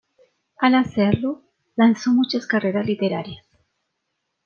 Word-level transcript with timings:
Al 0.57 0.73
hacerlo, 0.73 1.43
lanzó 1.75 2.09
muchas 2.09 2.47
carreras 2.47 2.87
literarias. 2.87 3.45